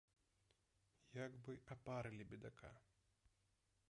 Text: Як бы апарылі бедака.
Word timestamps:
Як 1.25 1.33
бы 1.47 1.53
апарылі 1.77 2.25
бедака. 2.33 2.71